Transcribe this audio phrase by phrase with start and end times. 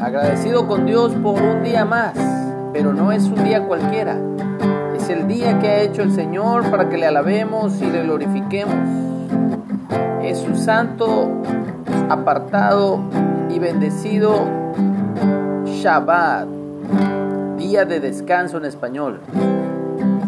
[0.00, 2.14] Agradecido con Dios por un día más,
[2.72, 4.16] pero no es un día cualquiera.
[4.96, 8.74] Es el día que ha hecho el Señor para que le alabemos y le glorifiquemos.
[10.22, 11.30] Es su santo,
[12.08, 13.00] apartado
[13.50, 14.46] y bendecido
[15.64, 16.48] Shabbat,
[17.56, 19.20] día de descanso en español.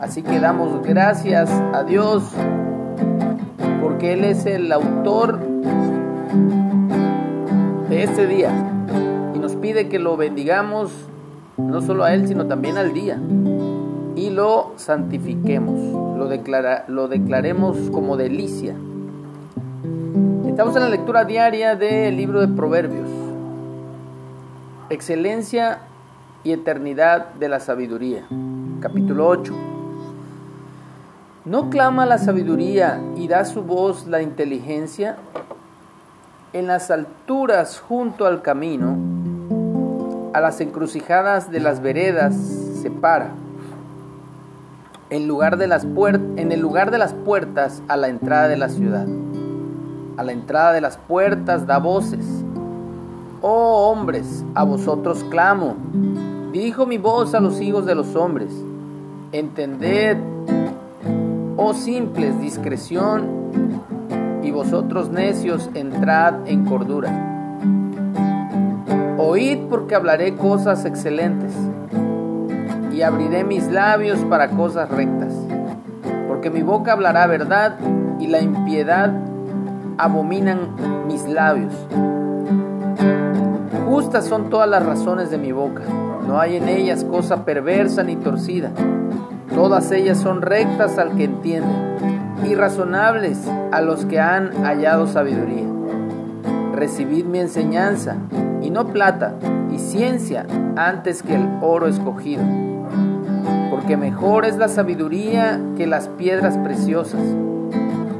[0.00, 2.24] Así que damos gracias a Dios
[3.80, 5.38] porque Él es el autor
[8.02, 8.50] este día
[9.34, 10.90] y nos pide que lo bendigamos
[11.56, 13.18] no solo a Él, sino también al día
[14.16, 15.78] y lo santifiquemos,
[16.18, 18.74] lo, declara, lo declaremos como delicia.
[20.46, 23.08] Estamos en la lectura diaria del libro de Proverbios.
[24.90, 25.78] Excelencia
[26.44, 28.24] y eternidad de la sabiduría.
[28.80, 29.54] Capítulo 8.
[31.44, 35.16] ¿No clama la sabiduría y da su voz la inteligencia?
[36.54, 38.94] En las alturas junto al camino,
[40.34, 43.30] a las encrucijadas de las veredas se para.
[45.08, 48.68] En, lugar de las en el lugar de las puertas a la entrada de la
[48.68, 49.06] ciudad.
[50.18, 52.26] A la entrada de las puertas da voces.
[53.40, 55.76] Oh hombres, a vosotros clamo.
[56.52, 58.52] Dirijo mi voz a los hijos de los hombres.
[59.32, 60.18] Entended,
[61.56, 63.72] oh simples, discreción
[64.52, 67.10] y vosotros necios entrad en cordura.
[69.16, 71.54] Oíd porque hablaré cosas excelentes
[72.92, 75.32] y abriré mis labios para cosas rectas,
[76.28, 77.76] porque mi boca hablará verdad
[78.20, 79.10] y la impiedad
[79.96, 81.72] abominan mis labios.
[83.86, 85.82] Justas son todas las razones de mi boca,
[86.26, 88.70] no hay en ellas cosa perversa ni torcida,
[89.54, 92.11] todas ellas son rectas al que entiende
[92.44, 93.38] y razonables
[93.70, 95.66] a los que han hallado sabiduría.
[96.74, 98.16] Recibid mi enseñanza,
[98.60, 99.34] y no plata,
[99.70, 100.46] y ciencia
[100.76, 102.42] antes que el oro escogido,
[103.70, 107.20] porque mejor es la sabiduría que las piedras preciosas,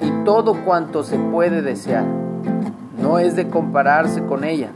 [0.00, 2.04] y todo cuanto se puede desear,
[3.00, 4.68] no es de compararse con ella.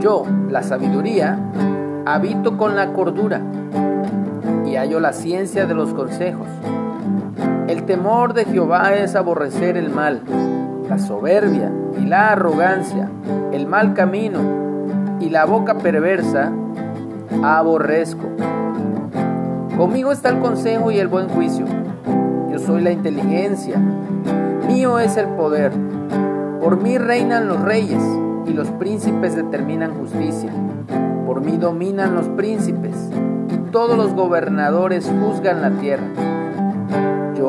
[0.00, 1.38] Yo, la sabiduría,
[2.06, 3.40] habito con la cordura,
[4.64, 6.46] y hallo la ciencia de los consejos.
[7.88, 10.20] Temor de Jehová es aborrecer el mal,
[10.90, 13.08] la soberbia y la arrogancia,
[13.50, 14.40] el mal camino
[15.20, 16.52] y la boca perversa,
[17.42, 18.26] aborrezco.
[19.78, 21.64] Conmigo está el consejo y el buen juicio.
[22.50, 23.78] Yo soy la inteligencia.
[24.66, 25.72] Mío es el poder.
[26.60, 28.02] Por mí reinan los reyes
[28.44, 30.52] y los príncipes determinan justicia.
[31.24, 33.08] Por mí dominan los príncipes
[33.50, 36.27] y todos los gobernadores juzgan la tierra.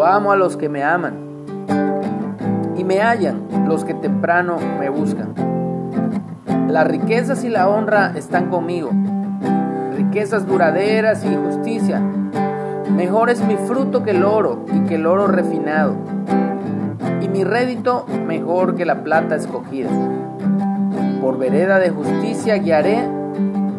[0.05, 1.13] Amo a los que me aman
[2.77, 5.33] y me hallan los que temprano me buscan.
[6.69, 8.91] Las riquezas y la honra están conmigo,
[9.95, 12.01] riquezas duraderas y justicia.
[12.95, 15.95] Mejor es mi fruto que el oro y que el oro refinado,
[17.21, 19.89] y mi rédito mejor que la plata escogida.
[21.21, 22.99] Por vereda de justicia guiaré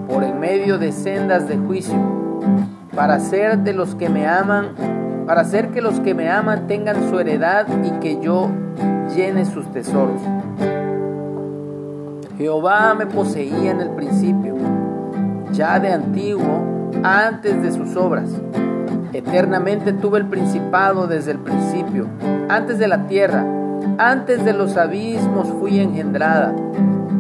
[0.09, 1.97] por en medio de sendas de juicio,
[2.95, 7.09] para ser de los que me aman para hacer que los que me aman tengan
[7.09, 8.51] su heredad y que yo
[9.15, 10.21] llene sus tesoros.
[12.37, 14.55] Jehová me poseía en el principio,
[15.53, 16.65] ya de antiguo,
[17.03, 18.31] antes de sus obras.
[19.13, 22.07] Eternamente tuve el principado desde el principio,
[22.49, 23.45] antes de la tierra,
[23.99, 26.55] antes de los abismos fui engendrada,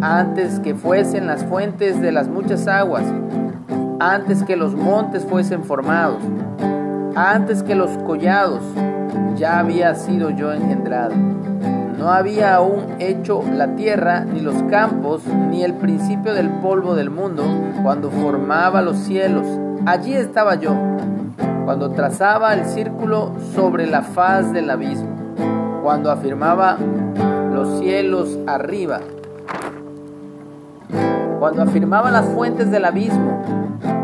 [0.00, 3.04] antes que fuesen las fuentes de las muchas aguas,
[3.98, 6.22] antes que los montes fuesen formados
[7.14, 8.62] antes que los collados
[9.36, 11.14] ya había sido yo engendrado.
[11.98, 17.10] No había aún hecho la tierra, ni los campos, ni el principio del polvo del
[17.10, 17.44] mundo,
[17.82, 19.46] cuando formaba los cielos.
[19.84, 20.74] Allí estaba yo,
[21.64, 25.10] cuando trazaba el círculo sobre la faz del abismo,
[25.82, 26.78] cuando afirmaba
[27.52, 29.00] los cielos arriba,
[31.38, 33.42] cuando afirmaba las fuentes del abismo,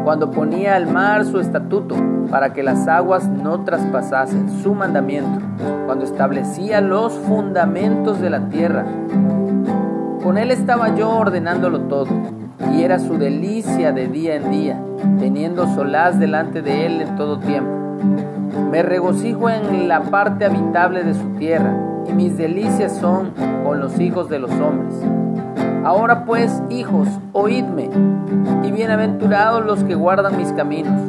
[0.06, 1.96] cuando ponía al mar su estatuto
[2.30, 5.40] para que las aguas no traspasasen su mandamiento,
[5.84, 8.86] cuando establecía los fundamentos de la tierra.
[10.22, 12.06] Con él estaba yo ordenándolo todo,
[12.72, 14.80] y era su delicia de día en día,
[15.18, 17.72] teniendo solaz delante de él en todo tiempo.
[18.70, 21.74] Me regocijo en la parte habitable de su tierra,
[22.08, 23.32] y mis delicias son
[23.64, 24.94] con los hijos de los hombres.
[25.86, 27.88] Ahora pues, hijos, oídme,
[28.64, 31.00] y bienaventurados los que guardan mis caminos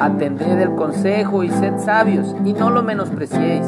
[0.00, 3.64] Atended el consejo y sed sabios, y no lo menospreciéis.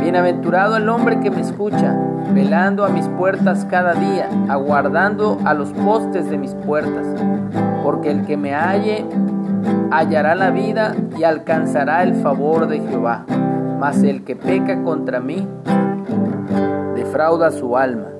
[0.00, 1.96] Bienaventurado el hombre que me escucha,
[2.34, 7.06] velando a mis puertas cada día, aguardando a los postes de mis puertas,
[7.84, 9.06] porque el que me halle
[9.92, 13.26] hallará la vida y alcanzará el favor de Jehová.
[13.78, 15.46] Mas el que peca contra mí,
[16.96, 18.11] defrauda su alma.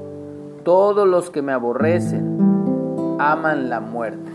[0.65, 2.39] Todos los que me aborrecen
[3.19, 4.31] aman la muerte.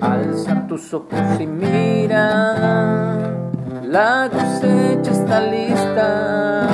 [0.00, 3.16] Alza tus ojos y mira,
[3.84, 6.66] la cosecha está lista,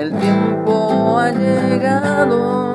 [0.00, 2.74] el tiempo ha llegado,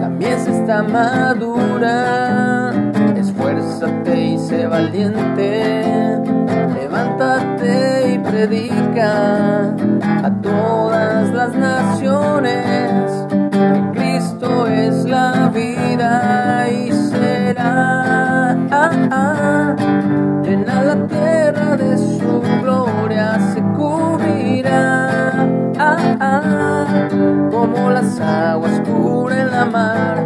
[0.00, 2.72] la mies está madura,
[3.14, 6.18] esfuérzate y sé valiente,
[6.80, 9.57] levántate y predica
[17.68, 19.76] será
[20.42, 25.08] llena la tierra de su gloria se cubrirá.
[27.50, 30.17] Como las aguas cubren la mar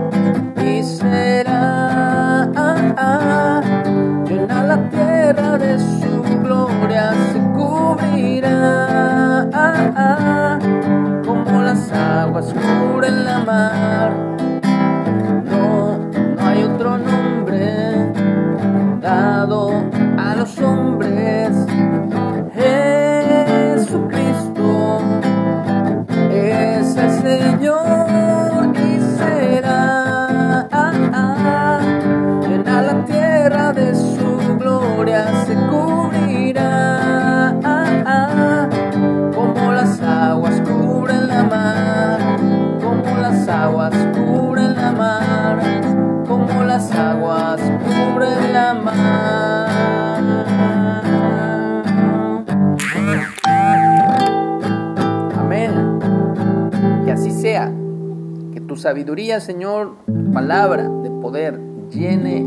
[58.76, 59.96] sabiduría, Señor,
[60.32, 61.58] palabra de poder,
[61.90, 62.46] llene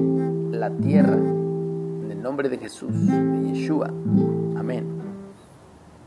[0.51, 1.16] la tierra.
[1.16, 3.88] En el nombre de Jesús, de Yeshua.
[4.57, 4.95] Amén.